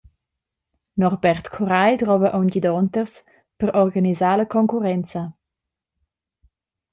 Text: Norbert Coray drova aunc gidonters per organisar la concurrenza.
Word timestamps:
Norbert 1.01 1.45
Coray 1.55 1.91
drova 2.01 2.29
aunc 2.37 2.51
gidonters 2.55 3.13
per 3.59 3.69
organisar 3.83 4.33
la 4.37 4.49
concurrenza. 4.55 5.23